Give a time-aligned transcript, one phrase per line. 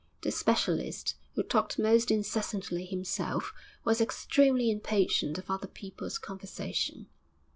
[0.23, 3.53] The specialist, who talked most incessantly himself,
[3.83, 7.05] was extremely impatient of other people's conversation.